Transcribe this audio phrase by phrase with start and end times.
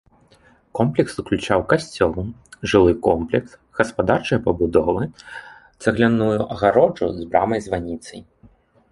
[0.77, 2.13] Комплекс уключаў касцёл,
[2.71, 3.51] жылы комплекс,
[3.81, 5.03] гаспадарчыя пабудовы,
[5.85, 8.19] цагляную агароджу з брамай-званіцай.